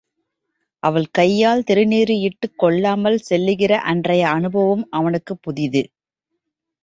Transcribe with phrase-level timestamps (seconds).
[0.83, 5.83] அவள் கையால் திருநீறு இட்டுக் கொள்ளாமல் செல்லுகிற அன்றைய அனுபவம் அவனுக்குப் புதிது.